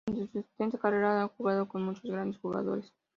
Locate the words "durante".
0.07-0.31